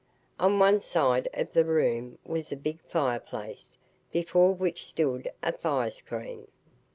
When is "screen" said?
5.91-6.47